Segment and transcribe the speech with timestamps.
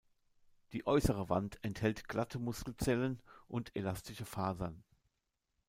[0.71, 4.83] Die äußere Wand enthält glatte Muskelzellen und elastische Fasern.